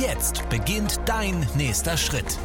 Jetzt 0.00 0.48
beginnt 0.48 1.00
dein 1.06 1.46
nächster 1.56 1.96
Schritt. 1.96 2.38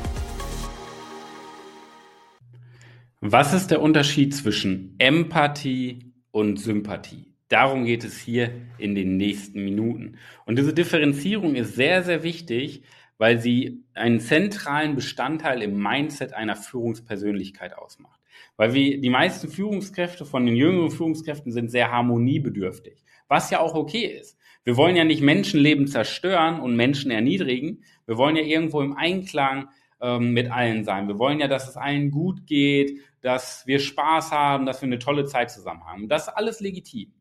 Was 3.22 3.54
ist 3.54 3.72
der 3.72 3.82
Unterschied 3.82 4.36
zwischen 4.36 4.96
Empathie 4.98 6.14
und 6.32 6.58
Sympathie? 6.60 7.34
Darum 7.48 7.86
geht 7.86 8.04
es 8.04 8.18
hier 8.18 8.52
in 8.78 8.96
den 8.96 9.18
nächsten 9.18 9.64
Minuten. 9.64 10.18
Und 10.46 10.58
diese 10.58 10.74
Differenzierung 10.74 11.56
ist 11.56 11.76
sehr, 11.76 12.04
sehr 12.04 12.24
wichtig, 12.24 12.84
weil 13.18 13.40
sie 13.40 13.84
einen 13.94 14.20
zentralen 14.20 14.96
Bestandteil 14.96 15.62
im 15.62 15.82
Mindset 15.82 16.34
einer 16.34 16.56
Führungspersönlichkeit 16.56 17.78
ausmacht. 17.78 18.20
Weil 18.56 18.74
wir, 18.74 19.00
die 19.00 19.10
meisten 19.10 19.50
Führungskräfte 19.50 20.26
von 20.26 20.46
den 20.46 20.56
jüngeren 20.56 20.92
Führungskräften 20.92 21.52
sind 21.52 21.70
sehr 21.70 21.92
harmoniebedürftig, 21.92 23.04
was 23.28 23.50
ja 23.52 23.60
auch 23.60 23.76
okay 23.76 24.06
ist. 24.06 24.38
Wir 24.64 24.76
wollen 24.76 24.96
ja 24.96 25.06
nicht 25.06 25.22
Menschenleben 25.22 25.88
zerstören 25.88 26.60
und 26.60 26.76
Menschen 26.76 27.10
erniedrigen. 27.10 27.84
Wir 28.06 28.18
wollen 28.18 28.36
ja 28.36 28.44
irgendwo 28.44 28.82
im 28.82 28.98
Einklang 28.98 29.70
ähm, 30.02 30.34
mit 30.34 30.52
allen 30.52 30.84
sein. 30.84 31.08
Wir 31.08 31.20
wollen 31.20 31.40
ja, 31.40 31.48
dass 31.48 31.70
es 31.70 31.78
allen 31.78 32.12
gut 32.12 32.46
geht, 32.46 33.00
dass 33.22 33.66
wir 33.66 33.80
Spaß 33.80 34.32
haben, 34.32 34.66
dass 34.66 34.82
wir 34.82 34.88
eine 34.88 35.00
tolle 35.00 35.26
Zeit 35.26 35.52
zusammen 35.52 35.86
haben. 35.86 36.10
Das 36.10 36.28
ist 36.28 36.34
alles 36.34 36.60
legitim. 36.60 37.14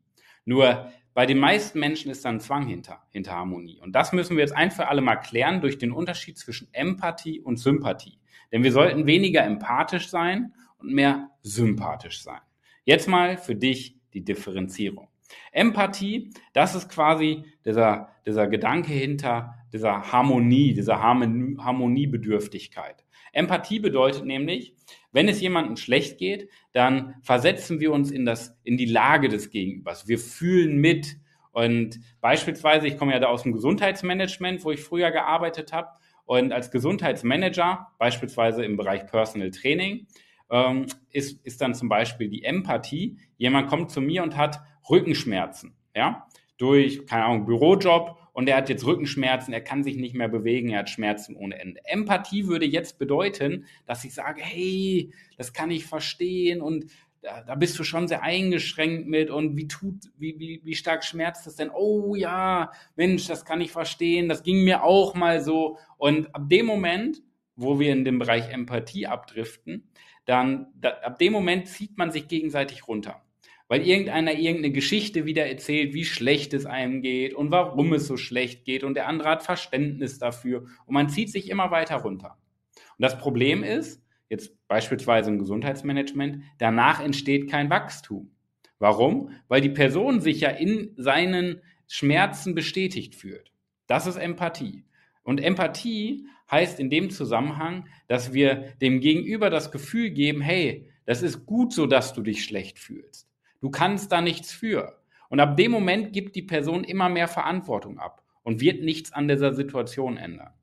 Nur 0.43 0.91
bei 1.13 1.25
den 1.25 1.39
meisten 1.39 1.79
Menschen 1.79 2.11
ist 2.11 2.25
da 2.25 2.29
ein 2.29 2.39
Zwang 2.39 2.67
hinter, 2.67 3.01
hinter 3.09 3.31
Harmonie. 3.31 3.79
Und 3.81 3.93
das 3.93 4.13
müssen 4.13 4.37
wir 4.37 4.43
jetzt 4.43 4.55
ein 4.55 4.69
für 4.69 4.87
alle 4.87 5.01
mal 5.01 5.15
klären 5.15 5.61
durch 5.61 5.77
den 5.77 5.91
Unterschied 5.91 6.37
zwischen 6.37 6.67
Empathie 6.73 7.39
und 7.39 7.57
Sympathie. 7.57 8.19
Denn 8.51 8.63
wir 8.63 8.71
sollten 8.71 9.07
weniger 9.07 9.43
empathisch 9.43 10.09
sein 10.09 10.53
und 10.79 10.93
mehr 10.93 11.31
sympathisch 11.41 12.21
sein. 12.21 12.41
Jetzt 12.83 13.07
mal 13.07 13.37
für 13.37 13.55
dich 13.55 13.97
die 14.13 14.23
Differenzierung. 14.23 15.09
Empathie, 15.51 16.31
das 16.53 16.75
ist 16.75 16.89
quasi 16.89 17.43
dieser, 17.65 18.09
dieser 18.25 18.47
Gedanke 18.47 18.93
hinter 18.93 19.55
dieser 19.73 20.11
Harmonie, 20.11 20.73
dieser 20.73 21.01
Harmoniebedürftigkeit. 21.01 23.03
Empathie 23.33 23.79
bedeutet 23.79 24.25
nämlich, 24.25 24.75
wenn 25.11 25.27
es 25.27 25.41
jemandem 25.41 25.77
schlecht 25.77 26.17
geht, 26.17 26.49
dann 26.71 27.15
versetzen 27.21 27.79
wir 27.79 27.91
uns 27.91 28.11
in 28.11 28.25
das, 28.25 28.57
in 28.63 28.77
die 28.77 28.85
Lage 28.85 29.29
des 29.29 29.49
Gegenübers. 29.49 30.07
Wir 30.07 30.19
fühlen 30.19 30.77
mit. 30.77 31.17
Und 31.51 31.99
beispielsweise, 32.21 32.87
ich 32.87 32.97
komme 32.97 33.13
ja 33.13 33.19
da 33.19 33.27
aus 33.27 33.43
dem 33.43 33.53
Gesundheitsmanagement, 33.53 34.63
wo 34.63 34.71
ich 34.71 34.79
früher 34.79 35.11
gearbeitet 35.11 35.73
habe. 35.73 35.89
Und 36.25 36.51
als 36.51 36.71
Gesundheitsmanager, 36.71 37.87
beispielsweise 37.97 38.63
im 38.63 38.77
Bereich 38.77 39.07
Personal 39.07 39.51
Training, 39.51 40.07
ähm, 40.49 40.87
ist, 41.11 41.43
ist 41.45 41.61
dann 41.61 41.73
zum 41.73 41.89
Beispiel 41.89 42.29
die 42.29 42.43
Empathie. 42.43 43.17
Jemand 43.37 43.69
kommt 43.69 43.91
zu 43.91 44.01
mir 44.01 44.23
und 44.23 44.37
hat 44.37 44.61
Rückenschmerzen, 44.89 45.75
ja, 45.95 46.27
durch, 46.57 47.05
keine 47.05 47.25
Ahnung, 47.25 47.45
Bürojob 47.45 48.17
und 48.33 48.47
er 48.47 48.57
hat 48.57 48.69
jetzt 48.69 48.85
Rückenschmerzen, 48.85 49.53
er 49.53 49.61
kann 49.61 49.83
sich 49.83 49.97
nicht 49.97 50.15
mehr 50.15 50.29
bewegen, 50.29 50.69
er 50.69 50.79
hat 50.79 50.89
Schmerzen 50.89 51.35
ohne 51.35 51.59
Ende. 51.59 51.81
Empathie 51.85 52.47
würde 52.47 52.65
jetzt 52.65 52.99
bedeuten, 52.99 53.65
dass 53.85 54.03
ich 54.05 54.13
sage, 54.13 54.41
hey, 54.43 55.11
das 55.37 55.53
kann 55.53 55.71
ich 55.71 55.85
verstehen 55.85 56.61
und 56.61 56.85
da, 57.21 57.41
da 57.41 57.55
bist 57.55 57.77
du 57.79 57.83
schon 57.83 58.07
sehr 58.07 58.21
eingeschränkt 58.21 59.07
mit 59.07 59.29
und 59.29 59.57
wie 59.57 59.67
tut, 59.67 59.95
wie, 60.17 60.39
wie, 60.39 60.61
wie 60.63 60.75
stark 60.75 61.03
schmerzt 61.03 61.47
das 61.47 61.55
denn? 61.55 61.71
Oh 61.73 62.15
ja, 62.15 62.71
Mensch, 62.95 63.27
das 63.27 63.43
kann 63.43 63.59
ich 63.59 63.71
verstehen, 63.71 64.29
das 64.29 64.43
ging 64.43 64.63
mir 64.63 64.83
auch 64.83 65.15
mal 65.15 65.41
so. 65.41 65.77
Und 65.97 66.33
ab 66.35 66.43
dem 66.47 66.67
Moment, 66.67 67.23
wo 67.55 67.79
wir 67.79 67.91
in 67.91 68.05
dem 68.05 68.19
Bereich 68.19 68.49
Empathie 68.49 69.07
abdriften, 69.07 69.89
dann 70.27 70.67
da, 70.79 70.89
ab 70.89 71.17
dem 71.17 71.33
Moment 71.33 71.67
zieht 71.67 71.97
man 71.97 72.11
sich 72.11 72.27
gegenseitig 72.27 72.87
runter 72.87 73.23
weil 73.67 73.85
irgendeiner 73.85 74.33
irgendeine 74.33 74.71
Geschichte 74.71 75.25
wieder 75.25 75.45
erzählt, 75.45 75.93
wie 75.93 76.05
schlecht 76.05 76.53
es 76.53 76.65
einem 76.65 77.01
geht 77.01 77.33
und 77.33 77.51
warum 77.51 77.93
es 77.93 78.07
so 78.07 78.17
schlecht 78.17 78.65
geht 78.65 78.83
und 78.83 78.93
der 78.93 79.07
andere 79.07 79.29
hat 79.29 79.43
Verständnis 79.43 80.19
dafür 80.19 80.65
und 80.85 80.93
man 80.93 81.09
zieht 81.09 81.31
sich 81.31 81.49
immer 81.49 81.71
weiter 81.71 81.97
runter. 81.97 82.37
Und 82.75 83.03
das 83.03 83.17
Problem 83.17 83.63
ist, 83.63 84.01
jetzt 84.29 84.53
beispielsweise 84.67 85.29
im 85.29 85.39
Gesundheitsmanagement, 85.39 86.43
danach 86.57 87.01
entsteht 87.01 87.49
kein 87.49 87.69
Wachstum. 87.69 88.31
Warum? 88.79 89.31
Weil 89.47 89.61
die 89.61 89.69
Person 89.69 90.21
sich 90.21 90.41
ja 90.41 90.49
in 90.49 90.93
seinen 90.97 91.61
Schmerzen 91.87 92.53
bestätigt 92.53 93.15
fühlt. 93.15 93.51
Das 93.87 94.07
ist 94.07 94.17
Empathie. 94.17 94.83
Und 95.27 95.43
Empathie 95.43 96.25
heißt 96.49 96.79
in 96.79 96.89
dem 96.89 97.09
Zusammenhang, 97.09 97.89
dass 98.07 98.31
wir 98.31 98.71
dem 98.81 99.01
Gegenüber 99.01 99.49
das 99.49 99.73
Gefühl 99.73 100.11
geben, 100.11 100.39
hey, 100.39 100.89
das 101.05 101.21
ist 101.21 101.45
gut 101.45 101.73
so, 101.73 101.85
dass 101.85 102.13
du 102.13 102.21
dich 102.21 102.45
schlecht 102.45 102.79
fühlst. 102.79 103.27
Du 103.59 103.69
kannst 103.69 104.13
da 104.13 104.21
nichts 104.21 104.53
für. 104.53 105.01
Und 105.27 105.41
ab 105.41 105.57
dem 105.57 105.71
Moment 105.71 106.13
gibt 106.13 106.37
die 106.37 106.43
Person 106.43 106.85
immer 106.85 107.09
mehr 107.09 107.27
Verantwortung 107.27 107.99
ab 107.99 108.23
und 108.43 108.61
wird 108.61 108.81
nichts 108.85 109.11
an 109.11 109.27
dieser 109.27 109.53
Situation 109.53 110.15
ändern. 110.15 110.53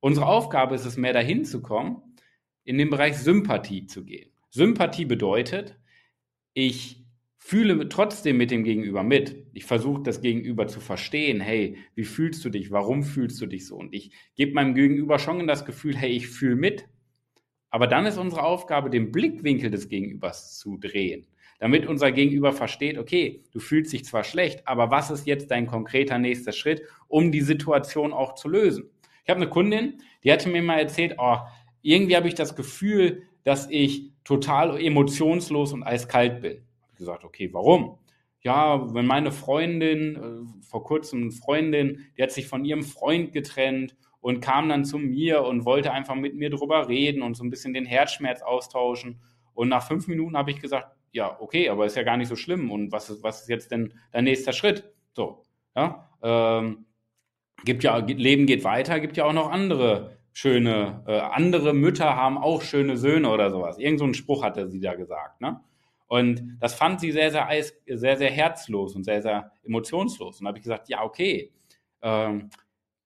Unsere 0.00 0.26
Aufgabe 0.26 0.74
ist 0.74 0.84
es 0.84 0.96
mehr 0.96 1.12
dahin 1.12 1.44
zu 1.44 1.62
kommen, 1.62 2.02
in 2.64 2.76
den 2.76 2.90
Bereich 2.90 3.18
Sympathie 3.18 3.86
zu 3.86 4.04
gehen. 4.04 4.32
Sympathie 4.50 5.04
bedeutet, 5.04 5.78
ich 6.54 6.97
fühle 7.38 7.88
trotzdem 7.88 8.36
mit 8.36 8.50
dem 8.50 8.64
Gegenüber 8.64 9.02
mit. 9.02 9.46
Ich 9.54 9.64
versuche 9.64 10.02
das 10.02 10.20
Gegenüber 10.20 10.66
zu 10.68 10.80
verstehen. 10.80 11.40
Hey, 11.40 11.78
wie 11.94 12.04
fühlst 12.04 12.44
du 12.44 12.50
dich? 12.50 12.70
Warum 12.70 13.02
fühlst 13.02 13.40
du 13.40 13.46
dich 13.46 13.66
so? 13.66 13.76
Und 13.76 13.94
ich 13.94 14.10
gebe 14.36 14.52
meinem 14.52 14.74
Gegenüber 14.74 15.18
schon 15.18 15.46
das 15.46 15.64
Gefühl, 15.64 15.96
hey, 15.96 16.10
ich 16.10 16.28
fühle 16.28 16.56
mit. 16.56 16.88
Aber 17.70 17.86
dann 17.86 18.06
ist 18.06 18.18
unsere 18.18 18.42
Aufgabe, 18.42 18.90
den 18.90 19.12
Blickwinkel 19.12 19.70
des 19.70 19.88
Gegenübers 19.88 20.58
zu 20.58 20.76
drehen 20.76 21.26
damit 21.58 21.86
unser 21.86 22.12
Gegenüber 22.12 22.52
versteht, 22.52 22.98
okay, 22.98 23.42
du 23.52 23.58
fühlst 23.58 23.92
dich 23.92 24.04
zwar 24.04 24.24
schlecht, 24.24 24.66
aber 24.66 24.90
was 24.90 25.10
ist 25.10 25.26
jetzt 25.26 25.50
dein 25.50 25.66
konkreter 25.66 26.18
nächster 26.18 26.52
Schritt, 26.52 26.82
um 27.08 27.32
die 27.32 27.40
Situation 27.40 28.12
auch 28.12 28.34
zu 28.34 28.48
lösen? 28.48 28.90
Ich 29.24 29.30
habe 29.30 29.40
eine 29.40 29.50
Kundin, 29.50 30.00
die 30.24 30.32
hatte 30.32 30.48
mir 30.48 30.62
mal 30.62 30.78
erzählt, 30.78 31.16
oh, 31.18 31.36
irgendwie 31.82 32.16
habe 32.16 32.28
ich 32.28 32.34
das 32.34 32.56
Gefühl, 32.56 33.24
dass 33.44 33.68
ich 33.70 34.12
total 34.24 34.80
emotionslos 34.80 35.72
und 35.72 35.82
eiskalt 35.82 36.40
bin. 36.40 36.62
Gesagt, 36.98 37.24
okay, 37.24 37.48
warum? 37.52 37.98
Ja, 38.42 38.94
wenn 38.94 39.06
meine 39.06 39.32
Freundin, 39.32 40.16
äh, 40.16 40.64
vor 40.64 40.84
kurzem 40.84 41.22
eine 41.22 41.30
Freundin, 41.32 42.06
die 42.16 42.22
hat 42.22 42.30
sich 42.30 42.46
von 42.46 42.64
ihrem 42.64 42.82
Freund 42.82 43.32
getrennt 43.32 43.96
und 44.20 44.40
kam 44.40 44.68
dann 44.68 44.84
zu 44.84 44.98
mir 44.98 45.42
und 45.42 45.64
wollte 45.64 45.92
einfach 45.92 46.14
mit 46.14 46.34
mir 46.34 46.50
drüber 46.50 46.88
reden 46.88 47.22
und 47.22 47.34
so 47.34 47.44
ein 47.44 47.50
bisschen 47.50 47.74
den 47.74 47.86
Herzschmerz 47.86 48.42
austauschen. 48.42 49.20
Und 49.54 49.68
nach 49.68 49.86
fünf 49.86 50.06
Minuten 50.06 50.36
habe 50.36 50.50
ich 50.50 50.60
gesagt, 50.60 50.94
ja, 51.12 51.40
okay, 51.40 51.68
aber 51.68 51.86
ist 51.86 51.96
ja 51.96 52.02
gar 52.02 52.16
nicht 52.16 52.28
so 52.28 52.36
schlimm. 52.36 52.70
Und 52.70 52.92
was 52.92 53.10
ist, 53.10 53.22
was 53.22 53.42
ist 53.42 53.48
jetzt 53.48 53.70
denn 53.70 53.94
dein 54.12 54.24
nächster 54.24 54.52
Schritt? 54.52 54.92
So, 55.14 55.42
ja, 55.74 56.08
ähm, 56.22 56.86
gibt 57.64 57.82
ja, 57.82 57.96
Leben 57.98 58.46
geht 58.46 58.64
weiter, 58.64 59.00
gibt 59.00 59.16
ja 59.16 59.24
auch 59.24 59.32
noch 59.32 59.50
andere 59.50 60.18
schöne, 60.32 61.02
äh, 61.06 61.18
andere 61.18 61.74
Mütter 61.74 62.14
haben 62.14 62.38
auch 62.38 62.62
schöne 62.62 62.96
Söhne 62.96 63.30
oder 63.30 63.50
sowas. 63.50 63.78
Irgend 63.78 63.98
so 63.98 64.04
einen 64.04 64.14
Spruch 64.14 64.44
hatte 64.44 64.68
sie 64.68 64.80
da 64.80 64.94
gesagt, 64.94 65.40
ne? 65.40 65.60
Und 66.08 66.56
das 66.58 66.74
fand 66.74 67.00
sie 67.00 67.12
sehr, 67.12 67.30
sehr, 67.30 67.46
sehr, 67.86 68.16
sehr 68.16 68.30
herzlos 68.30 68.96
und 68.96 69.04
sehr, 69.04 69.22
sehr 69.22 69.52
emotionslos. 69.62 70.40
Und 70.40 70.44
da 70.44 70.48
habe 70.48 70.58
ich 70.58 70.64
gesagt, 70.64 70.88
ja, 70.88 71.04
okay, 71.04 71.52
ähm, 72.02 72.50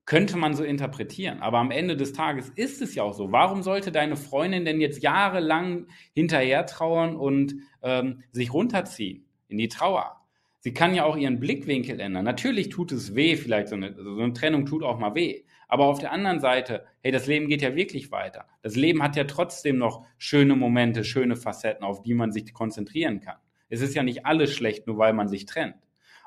könnte 0.05 0.37
man 0.37 0.55
so 0.55 0.65
interpretieren. 0.65 1.41
Aber 1.41 1.59
am 1.59 1.71
Ende 1.71 1.97
des 1.97 2.13
Tages 2.13 2.49
ist 2.51 2.81
es 2.81 2.95
ja 2.95 3.03
auch 3.03 3.15
so. 3.15 3.33
Warum 3.33 3.63
sollte 3.63 3.93
deine 3.93 4.17
Freundin 4.17 4.65
denn 4.65 4.81
jetzt 4.81 5.03
jahrelang 5.03 5.87
hinterher 6.15 6.67
trauern 6.67 7.17
und 7.17 7.55
ähm, 7.83 8.23
sich 8.31 8.53
runterziehen 8.53 9.27
in 9.49 9.59
die 9.59 9.69
Trauer? 9.69 10.17
Sie 10.61 10.73
kann 10.73 10.95
ja 10.95 11.05
auch 11.05 11.17
ihren 11.17 11.41
Blickwinkel 11.41 11.99
ändern. 11.99 12.25
Natürlich 12.25 12.69
tut 12.69 12.93
es 12.93 13.17
weh, 13.17 13.37
vielleicht 13.37 13.69
so 13.69 13.75
eine, 13.75 13.95
so 13.95 14.21
eine 14.21 14.33
Trennung 14.33 14.65
tut 14.65 14.85
auch 14.85 14.99
mal 14.99 15.17
weh. 15.17 15.43
Aber 15.73 15.87
auf 15.87 16.01
der 16.01 16.13
anderen 16.13 16.39
Seite, 16.39 16.85
hey, 17.01 17.13
das 17.13 17.27
Leben 17.27 17.49
geht 17.49 17.63
ja 17.63 17.75
wirklich 17.75 18.13
weiter. 18.13 18.47
Das 18.61 18.77
Leben 18.77 19.03
hat 19.03 19.17
ja 19.17 19.25
trotzdem 19.25 19.79
noch 19.79 20.05
schöne 20.19 20.55
Momente, 20.55 21.03
schöne 21.03 21.35
Facetten, 21.35 21.83
auf 21.83 22.03
die 22.03 22.13
man 22.13 22.31
sich 22.31 22.53
konzentrieren 22.53 23.21
kann. 23.21 23.39
Es 23.71 23.81
ist 23.81 23.95
ja 23.95 24.03
nicht 24.03 24.27
alles 24.27 24.53
schlecht, 24.53 24.87
nur 24.87 24.99
weil 24.99 25.15
man 25.15 25.29
sich 25.29 25.47
trennt. 25.47 25.77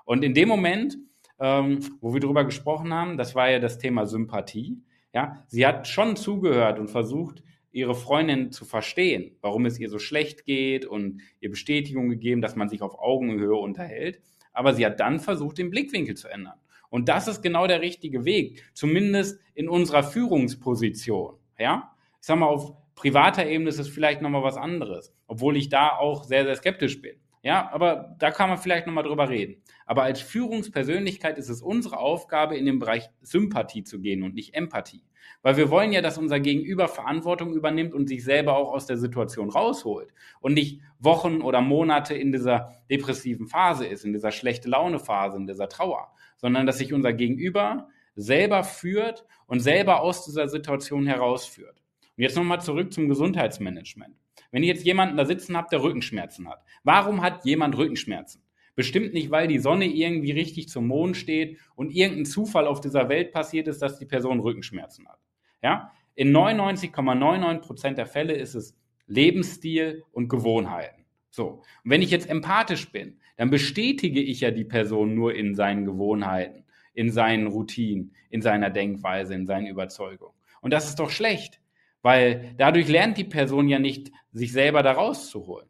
Und 0.04 0.24
in 0.24 0.34
dem 0.34 0.50
Moment, 0.50 0.98
ähm, 1.40 1.78
wo 2.02 2.12
wir 2.12 2.22
darüber 2.22 2.44
gesprochen 2.44 2.92
haben, 2.92 3.18
das 3.18 3.36
war 3.36 3.52
ja 3.52 3.60
das 3.60 3.78
Thema 3.78 4.08
Sympathie. 4.08 4.82
Ja, 5.14 5.46
sie 5.46 5.68
hat 5.68 5.88
schon 5.88 6.16
zugehört 6.16 6.80
und 6.80 6.90
versucht, 6.90 7.44
ihre 7.72 7.94
Freundin 7.94 8.52
zu 8.52 8.66
verstehen, 8.66 9.38
warum 9.42 9.68
es 9.68 9.80
ihr 9.80 9.92
so 9.92 10.00
schlecht 10.00 10.46
geht 10.46 10.88
und 10.88 11.22
ihr 11.40 11.52
Bestätigung 11.52 12.10
gegeben, 12.10 12.42
dass 12.42 12.56
man 12.56 12.68
sich 12.68 12.82
auf 12.82 12.98
Augenhöhe 12.98 13.58
unterhält. 13.58 14.24
Aber 14.54 14.74
sie 14.74 14.88
hat 14.88 15.00
dann 15.00 15.20
versucht, 15.20 15.60
den 15.60 15.70
Blickwinkel 15.70 16.16
zu 16.16 16.30
ändern. 16.30 16.58
Und 16.90 17.10
das 17.10 17.28
ist 17.28 17.42
genau 17.42 17.68
der 17.68 17.82
richtige 17.82 18.26
Weg, 18.26 18.64
zumindest 18.74 19.40
in 19.54 19.70
unserer 19.70 20.04
Führungsposition. 20.04 21.36
Ja, 21.58 21.96
ich 22.20 22.28
sag 22.28 22.38
mal, 22.40 22.48
auf 22.48 22.74
privater 22.96 23.46
Ebene 23.46 23.70
ist 23.70 23.80
es 23.80 23.88
vielleicht 23.88 24.22
nochmal 24.22 24.44
was 24.44 24.58
anderes, 24.58 25.14
obwohl 25.28 25.58
ich 25.58 25.70
da 25.70 25.90
auch 25.98 26.24
sehr, 26.24 26.46
sehr 26.46 26.56
skeptisch 26.56 27.02
bin. 27.02 27.18
Ja, 27.46 27.70
aber 27.72 28.16
da 28.18 28.32
kann 28.32 28.50
man 28.50 28.58
vielleicht 28.58 28.88
nochmal 28.88 29.04
drüber 29.04 29.30
reden. 29.30 29.62
Aber 29.86 30.02
als 30.02 30.20
Führungspersönlichkeit 30.20 31.38
ist 31.38 31.50
es 31.50 31.62
unsere 31.62 32.00
Aufgabe, 32.00 32.58
in 32.58 32.66
den 32.66 32.80
Bereich 32.80 33.08
Sympathie 33.22 33.84
zu 33.84 34.02
gehen 34.02 34.24
und 34.24 34.34
nicht 34.34 34.56
Empathie. 34.56 35.04
Weil 35.44 35.56
wir 35.56 35.70
wollen 35.70 35.92
ja, 35.92 36.02
dass 36.02 36.18
unser 36.18 36.40
Gegenüber 36.40 36.88
Verantwortung 36.88 37.54
übernimmt 37.54 37.94
und 37.94 38.08
sich 38.08 38.24
selber 38.24 38.58
auch 38.58 38.74
aus 38.74 38.88
der 38.88 38.98
Situation 38.98 39.52
rausholt 39.52 40.12
und 40.40 40.56
nicht 40.56 40.82
Wochen 40.98 41.42
oder 41.42 41.62
Monate 41.62 42.16
in 42.16 42.32
dieser 42.32 42.82
depressiven 42.90 43.46
Phase 43.46 43.86
ist, 43.86 44.06
in 44.06 44.14
dieser 44.14 44.32
schlechte 44.32 44.68
Laune 44.68 44.98
Phase, 44.98 45.38
in 45.38 45.46
dieser 45.46 45.70
Trauer, 45.70 46.12
sondern 46.38 46.66
dass 46.66 46.80
sich 46.80 46.94
unser 46.94 47.14
Gegenüber 47.14 47.90
selber 48.16 48.64
führt 48.64 49.24
und 49.46 49.60
selber 49.60 50.02
aus 50.02 50.26
dieser 50.26 50.50
Situation 50.50 51.06
herausführt. 51.06 51.84
Und 52.18 52.24
jetzt 52.24 52.38
nochmal 52.38 52.62
zurück 52.62 52.92
zum 52.92 53.08
Gesundheitsmanagement. 53.08 54.16
Wenn 54.52 54.64
ihr 54.64 54.74
jetzt 54.74 54.86
jemanden 54.86 55.18
da 55.18 55.26
sitzen 55.26 55.56
habt, 55.58 55.72
der 55.72 55.84
Rückenschmerzen 55.84 56.48
hat. 56.48 56.64
Warum 56.84 57.22
hat 57.22 57.46
jemand 57.46 57.78
Rückenschmerzen? 57.78 58.42
Bestimmt 58.76 59.14
nicht, 59.14 59.32
weil 59.32 59.48
die 59.48 59.60
Sonne 59.60 59.86
irgendwie 59.86 60.32
richtig 60.32 60.68
zum 60.68 60.88
Mond 60.88 61.16
steht 61.16 61.58
und 61.76 61.92
irgendein 61.96 62.26
Zufall 62.26 62.68
auf 62.68 62.82
dieser 62.82 63.08
Welt 63.08 63.32
passiert 63.32 63.68
ist, 63.68 63.82
dass 63.82 63.98
die 63.98 64.06
Person 64.06 64.40
Rückenschmerzen 64.40 65.08
hat. 65.08 65.20
Ja? 65.62 65.92
In 66.16 66.36
99,99 66.36 67.60
Prozent 67.60 67.98
der 67.98 68.06
Fälle 68.06 68.34
ist 68.34 68.54
es 68.54 68.78
Lebensstil 69.08 70.04
und 70.12 70.28
Gewohnheiten. 70.28 71.06
So. 71.30 71.62
Und 71.84 71.92
wenn 71.92 72.02
ich 72.02 72.12
jetzt 72.12 72.30
empathisch 72.30 72.92
bin, 72.92 73.20
dann 73.38 73.50
bestätige 73.50 74.22
ich 74.22 74.42
ja 74.42 74.52
die 74.52 74.64
Person 74.64 75.16
nur 75.16 75.36
in 75.36 75.56
seinen 75.56 75.86
Gewohnheiten, 75.86 76.66
in 76.94 77.12
seinen 77.12 77.48
Routinen, 77.48 78.14
in 78.30 78.42
seiner 78.42 78.70
Denkweise, 78.70 79.36
in 79.36 79.46
seinen 79.46 79.68
Überzeugungen. 79.68 80.34
Und 80.62 80.72
das 80.72 80.88
ist 80.88 81.00
doch 81.00 81.10
schlecht. 81.10 81.62
Weil 82.06 82.54
dadurch 82.60 82.88
lernt 82.88 83.18
die 83.18 83.24
Person 83.24 83.68
ja 83.68 83.80
nicht, 83.80 84.12
sich 84.31 84.52
selber 84.52 84.84
da 84.84 84.92
rauszuholen. 84.92 85.68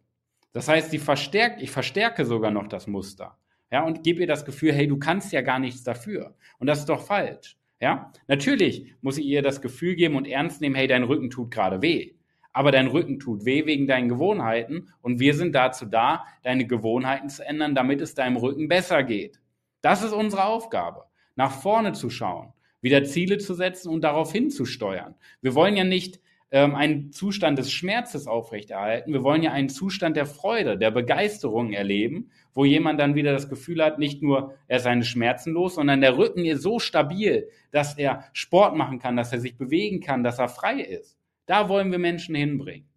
Das 0.52 0.68
heißt, 0.68 0.92
sie 0.92 1.00
verstärkt, 1.00 1.62
ich 1.62 1.72
verstärke 1.72 2.26
sogar 2.26 2.52
noch 2.52 2.68
das 2.68 2.88
Muster. 2.88 3.38
Ja, 3.72 3.86
und 3.86 4.04
gebe 4.04 4.20
ihr 4.20 4.28
das 4.28 4.44
Gefühl, 4.44 4.74
hey, 4.74 4.86
du 4.86 4.98
kannst 4.98 5.32
ja 5.32 5.40
gar 5.40 5.60
nichts 5.60 5.84
dafür. 5.84 6.36
Und 6.60 6.68
das 6.68 6.80
ist 6.80 6.90
doch 6.90 7.00
falsch. 7.00 7.56
Ja, 7.80 8.12
natürlich 8.28 8.96
muss 9.00 9.18
ich 9.18 9.26
ihr 9.28 9.44
das 9.44 9.62
Gefühl 9.62 9.96
geben 9.96 10.18
und 10.18 10.28
ernst 10.28 10.60
nehmen, 10.60 10.76
hey, 10.76 10.88
dein 10.88 11.04
Rücken 11.04 11.30
tut 11.30 11.52
gerade 11.52 11.82
weh. 11.82 12.16
Aber 12.52 12.74
dein 12.74 12.88
Rücken 12.88 13.18
tut 13.18 13.46
weh 13.46 13.66
wegen 13.66 13.88
deinen 13.88 14.10
Gewohnheiten 14.10 14.90
und 15.02 15.22
wir 15.22 15.36
sind 15.36 15.56
dazu 15.56 15.86
da, 15.86 16.26
deine 16.44 16.68
Gewohnheiten 16.68 17.30
zu 17.30 17.46
ändern, 17.46 17.76
damit 17.76 18.02
es 18.02 18.14
deinem 18.14 18.36
Rücken 18.36 18.68
besser 18.68 19.04
geht. 19.04 19.40
Das 19.80 20.04
ist 20.04 20.12
unsere 20.12 20.44
Aufgabe, 20.44 21.06
nach 21.38 21.52
vorne 21.52 21.94
zu 21.94 22.10
schauen, 22.10 22.52
wieder 22.82 23.06
Ziele 23.06 23.38
zu 23.38 23.54
setzen 23.54 23.88
und 23.88 24.02
darauf 24.02 24.34
hinzusteuern. 24.34 25.16
Wir 25.42 25.56
wollen 25.56 25.78
ja 25.78 25.86
nicht 25.86 26.20
ähm, 26.56 26.74
einen 26.74 27.12
Zustand 27.12 27.60
des 27.60 27.70
Schmerzes 27.70 28.28
aufrechterhalten. 28.28 29.12
Wir 29.12 29.24
wollen 29.24 29.44
ja 29.44 29.52
einen 29.52 29.68
Zustand 29.68 30.16
der 30.16 30.26
Freude, 30.26 30.78
der 30.78 30.90
Begeisterung 30.90 31.74
erleben, 31.74 32.32
wo 32.54 32.64
jemand 32.64 32.98
dann 32.98 33.14
wieder 33.14 33.34
das 33.34 33.50
Gefühl 33.50 33.84
hat, 33.84 34.00
nicht 34.00 34.24
nur 34.24 34.56
er 34.70 34.78
ist 34.78 34.84
seine 34.84 35.04
Schmerzen 35.04 35.52
los, 35.52 35.76
sondern 35.76 36.00
der 36.00 36.18
Rücken 36.18 36.46
ist 36.46 36.62
so 36.62 36.80
stabil, 36.80 37.50
dass 37.72 37.98
er 37.98 38.24
Sport 38.32 38.78
machen 38.78 39.00
kann, 39.00 39.18
dass 39.18 39.34
er 39.34 39.42
sich 39.42 39.58
bewegen 39.58 40.00
kann, 40.00 40.24
dass 40.24 40.40
er 40.40 40.48
frei 40.48 40.80
ist. 40.80 41.18
Da 41.46 41.68
wollen 41.68 41.92
wir 41.92 42.00
Menschen 42.00 42.36
hinbringen. 42.36 42.88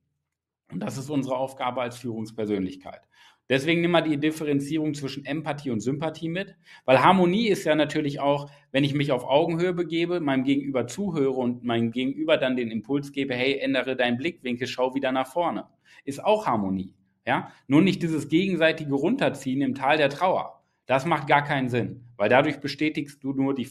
Und 0.70 0.78
das 0.78 0.96
ist 0.96 1.10
unsere 1.10 1.36
Aufgabe 1.36 1.82
als 1.82 1.98
Führungspersönlichkeit. 1.98 3.00
Deswegen 3.48 3.80
nimm 3.80 3.92
mal 3.92 4.02
die 4.02 4.18
Differenzierung 4.18 4.92
zwischen 4.92 5.24
Empathie 5.24 5.70
und 5.70 5.80
Sympathie 5.80 6.28
mit, 6.28 6.54
weil 6.84 7.02
Harmonie 7.02 7.48
ist 7.48 7.64
ja 7.64 7.74
natürlich 7.74 8.20
auch, 8.20 8.50
wenn 8.72 8.84
ich 8.84 8.92
mich 8.92 9.10
auf 9.10 9.24
Augenhöhe 9.24 9.72
begebe, 9.72 10.20
meinem 10.20 10.44
Gegenüber 10.44 10.86
zuhöre 10.86 11.30
und 11.30 11.64
meinem 11.64 11.90
Gegenüber 11.90 12.36
dann 12.36 12.56
den 12.56 12.70
Impuls 12.70 13.12
gebe, 13.12 13.34
hey, 13.34 13.58
ändere 13.58 13.96
deinen 13.96 14.18
Blickwinkel, 14.18 14.66
schau 14.66 14.94
wieder 14.94 15.12
nach 15.12 15.26
vorne. 15.26 15.66
Ist 16.04 16.22
auch 16.22 16.46
Harmonie. 16.46 16.94
Ja? 17.26 17.50
Nur 17.66 17.80
nicht 17.80 18.02
dieses 18.02 18.28
gegenseitige 18.28 18.94
Runterziehen 18.94 19.62
im 19.62 19.74
Tal 19.74 19.96
der 19.96 20.10
Trauer. 20.10 20.62
Das 20.84 21.06
macht 21.06 21.26
gar 21.26 21.44
keinen 21.44 21.68
Sinn, 21.68 22.04
weil 22.16 22.28
dadurch 22.28 22.60
bestätigst 22.60 23.22
du 23.22 23.32
nur 23.32 23.54
die, 23.54 23.68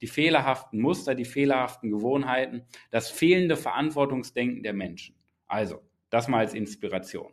die 0.00 0.06
fehlerhaften 0.06 0.80
Muster, 0.80 1.14
die 1.14 1.24
fehlerhaften 1.24 1.90
Gewohnheiten, 1.90 2.62
das 2.90 3.10
fehlende 3.10 3.56
Verantwortungsdenken 3.56 4.62
der 4.62 4.72
Menschen. 4.72 5.16
Also, 5.46 5.82
das 6.10 6.28
mal 6.28 6.38
als 6.38 6.54
Inspiration. 6.54 7.32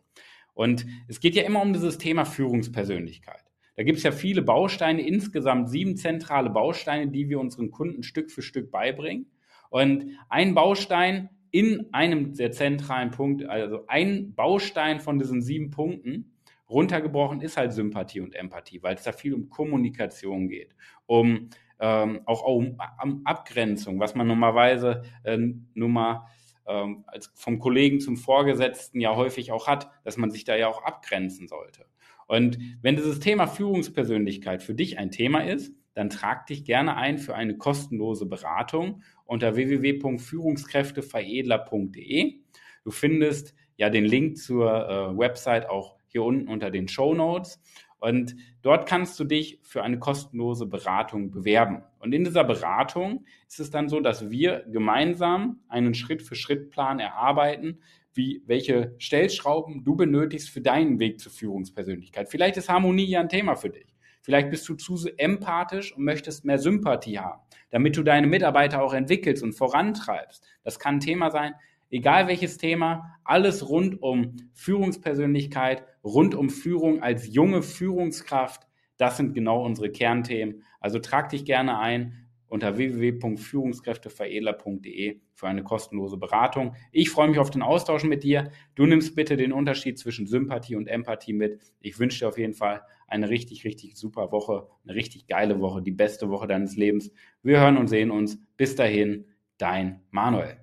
Und 0.54 0.86
es 1.08 1.20
geht 1.20 1.36
ja 1.36 1.44
immer 1.44 1.62
um 1.62 1.74
dieses 1.74 1.98
Thema 1.98 2.26
Führungspersönlichkeit. 2.26 3.44
Da 3.76 3.84
gibt 3.84 3.98
es 3.98 4.04
ja 4.04 4.12
viele 4.12 4.44
Bausteine, 4.44 5.02
insgesamt 5.02 5.70
sieben 5.70 5.98
zentrale 5.98 6.50
Bausteine, 6.50 7.12
die 7.12 7.30
wir 7.30 7.40
unseren 7.40 7.72
Kunden 7.72 8.04
Stück 8.04 8.32
für 8.32 8.44
Stück 8.44 8.72
beibringen. 8.72 9.32
Und 9.70 10.18
ein 10.30 10.54
Baustein 10.54 11.30
in 11.50 11.88
einem 11.92 12.36
der 12.36 12.52
zentralen 12.52 13.12
Punkte, 13.12 13.50
also 13.50 13.86
ein 13.88 14.36
Baustein 14.36 15.00
von 15.00 15.18
diesen 15.18 15.42
sieben 15.42 15.72
Punkten, 15.72 16.34
runtergebrochen 16.70 17.42
ist 17.42 17.58
halt 17.58 17.74
Sympathie 17.74 18.22
und 18.22 18.36
Empathie, 18.36 18.82
weil 18.82 18.96
es 18.96 19.04
da 19.04 19.12
viel 19.12 19.34
um 19.34 19.50
Kommunikation 19.50 20.48
geht, 20.48 20.76
um 21.06 21.50
ähm, 21.80 22.22
auch 22.26 22.44
um, 22.44 22.78
um, 23.04 23.22
Abgrenzung, 23.26 24.00
was 24.00 24.16
man 24.16 24.28
normalerweise 24.28 25.04
äh, 25.24 25.38
nur 25.74 25.90
mal 25.90 26.28
ähm, 26.68 27.04
als 27.08 27.32
vom 27.36 27.60
Kollegen 27.60 28.00
zum 28.00 28.18
Vorgesetzten 28.18 29.00
ja 29.00 29.16
häufig 29.16 29.52
auch 29.52 29.68
hat, 29.68 29.90
dass 30.04 30.18
man 30.18 30.32
sich 30.32 30.44
da 30.44 30.56
ja 30.56 30.68
auch 30.68 30.84
abgrenzen 30.84 31.48
sollte. 31.48 31.86
Und 32.28 32.58
wenn 32.82 32.96
dieses 32.96 33.20
Thema 33.20 33.46
Führungspersönlichkeit 33.48 34.64
für 34.64 34.74
dich 34.74 34.98
ein 34.98 35.12
Thema 35.12 35.46
ist, 35.46 35.76
dann 35.94 36.10
trag 36.10 36.48
dich 36.48 36.66
gerne 36.66 36.96
ein 36.96 37.20
für 37.20 37.36
eine 37.36 37.58
kostenlose 37.58 38.26
Beratung 38.26 39.04
unter 39.26 39.56
www.führungskräfteveredler.de. 39.56 42.40
Du 42.84 42.92
findest 42.92 43.54
ja 43.78 43.90
den 43.90 44.04
Link 44.06 44.38
zur 44.38 44.90
äh, 44.90 45.18
Website 45.18 45.70
auch 45.70 45.96
hier 46.08 46.24
unten 46.24 46.48
unter 46.48 46.70
den 46.72 46.88
Show 46.88 47.14
Notes. 47.14 47.62
Und 48.04 48.36
dort 48.64 48.86
kannst 48.86 49.18
du 49.18 49.24
dich 49.24 49.60
für 49.64 49.82
eine 49.82 49.98
kostenlose 49.98 50.66
Beratung 50.66 51.32
bewerben. 51.32 51.84
Und 52.00 52.14
in 52.14 52.26
dieser 52.26 52.44
Beratung 52.44 53.24
ist 53.48 53.62
es 53.62 53.70
dann 53.70 53.88
so, 53.88 54.02
dass 54.02 54.30
wir 54.30 54.66
gemeinsam 54.68 55.62
einen 55.70 55.94
Schritt-für-Schritt-Plan 55.94 57.00
erarbeiten, 57.00 57.80
wie, 58.14 58.44
welche 58.46 58.94
Stellschrauben 58.98 59.86
du 59.86 59.96
benötigst 59.96 60.50
für 60.50 60.60
deinen 60.60 61.00
Weg 61.00 61.22
zur 61.22 61.32
Führungspersönlichkeit. 61.32 62.28
Vielleicht 62.28 62.58
ist 62.58 62.68
Harmonie 62.68 63.06
ja 63.06 63.22
ein 63.22 63.30
Thema 63.30 63.56
für 63.56 63.70
dich. 63.70 63.96
Vielleicht 64.22 64.50
bist 64.50 64.68
du 64.68 64.76
zu 64.76 64.98
empathisch 65.16 65.96
und 65.96 66.04
möchtest 66.04 66.44
mehr 66.44 66.60
Sympathie 66.60 67.20
haben, 67.20 67.40
damit 67.70 67.96
du 67.96 68.04
deine 68.04 68.28
Mitarbeiter 68.28 68.84
auch 68.84 68.94
entwickelst 68.94 69.42
und 69.44 69.54
vorantreibst. 69.54 70.44
Das 70.66 70.78
kann 70.78 70.96
ein 70.96 71.00
Thema 71.00 71.32
sein 71.32 71.54
egal 71.94 72.28
welches 72.28 72.58
Thema, 72.58 73.20
alles 73.24 73.70
rund 73.70 74.02
um 74.02 74.36
Führungspersönlichkeit, 74.54 75.86
rund 76.04 76.36
um 76.36 76.50
Führung 76.50 77.02
als 77.02 77.34
junge 77.34 77.64
Führungskraft, 77.64 78.68
das 78.98 79.18
sind 79.18 79.34
genau 79.34 79.66
unsere 79.66 79.92
Kernthemen. 79.92 80.64
Also 80.80 81.00
trag 81.00 81.30
dich 81.30 81.46
gerne 81.46 81.80
ein 81.80 82.24
unter 82.54 82.78
www.führungskräfteveredler.de 82.78 85.20
für 85.34 85.48
eine 85.48 85.64
kostenlose 85.64 86.18
Beratung. 86.18 86.76
Ich 86.92 87.10
freue 87.10 87.28
mich 87.28 87.40
auf 87.40 87.50
den 87.50 87.64
Austausch 87.64 88.04
mit 88.04 88.24
dir. 88.24 88.52
Du 88.76 88.86
nimmst 88.86 89.16
bitte 89.16 89.38
den 89.38 89.52
Unterschied 89.52 89.98
zwischen 89.98 90.28
Sympathie 90.28 90.76
und 90.76 90.88
Empathie 90.88 91.34
mit. 91.34 91.60
Ich 91.80 91.98
wünsche 91.98 92.20
dir 92.20 92.28
auf 92.28 92.38
jeden 92.38 92.54
Fall 92.54 92.84
eine 93.08 93.30
richtig, 93.30 93.66
richtig 93.66 93.98
super 93.98 94.32
Woche, 94.32 94.68
eine 94.84 94.94
richtig 94.94 95.26
geile 95.26 95.60
Woche, 95.62 95.82
die 95.82 95.90
beste 95.90 96.30
Woche 96.30 96.46
deines 96.46 96.78
Lebens. 96.78 97.12
Wir 97.42 97.60
hören 97.60 97.78
und 97.78 97.88
sehen 97.88 98.12
uns. 98.12 98.38
Bis 98.56 98.76
dahin, 98.76 99.26
dein 99.58 100.02
Manuel. 100.12 100.63